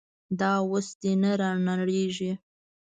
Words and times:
دا 0.39 0.51
اوس 0.67 0.87
دې 1.01 1.13
نه 1.21 1.31
رانړېږي. 1.39 2.31